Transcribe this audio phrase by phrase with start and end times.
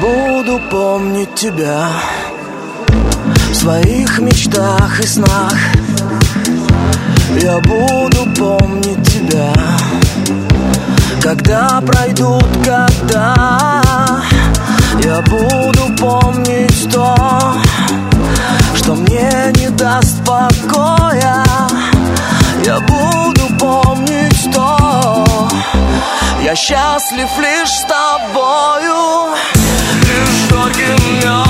[0.00, 1.88] буду помнить тебя
[3.50, 5.54] В своих мечтах и снах.
[7.40, 9.52] Я буду помнить тебя
[11.22, 13.82] Когда пройдут года.
[15.04, 17.54] Я буду помнить то
[18.74, 21.44] Что мне не даст покоя.
[22.64, 25.26] Я буду помнить то
[26.42, 29.36] я счастлив лишь с тобою.
[31.18, 31.49] on.